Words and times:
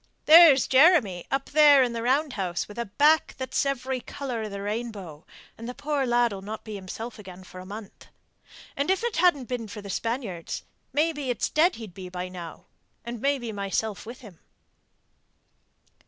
There's 0.25 0.65
Jeremy 0.67 1.27
up 1.29 1.51
there 1.51 1.83
in 1.83 1.93
the 1.93 2.01
round 2.01 2.33
house 2.33 2.67
with 2.67 2.79
a 2.79 2.85
back 2.87 3.35
that's 3.37 3.67
every 3.67 3.99
colour 4.01 4.41
of 4.41 4.49
the 4.49 4.63
rainbow; 4.63 5.27
and 5.59 5.69
the 5.69 5.75
poor 5.75 6.07
lad'll 6.07 6.41
not 6.41 6.63
be 6.63 6.73
himself 6.73 7.19
again 7.19 7.43
for 7.43 7.59
a 7.59 7.67
month. 7.67 8.07
And 8.75 8.89
if 8.89 9.03
it 9.03 9.17
hadn't 9.17 9.45
been 9.47 9.67
for 9.67 9.79
the 9.83 9.91
Spaniards 9.91 10.63
maybe 10.91 11.29
it's 11.29 11.49
dead 11.51 11.75
he'd 11.75 11.93
be 11.93 12.09
by 12.09 12.29
now, 12.29 12.65
and 13.05 13.21
maybe 13.21 13.51
myself 13.51 14.03
with 14.07 14.21
him." 14.21 14.39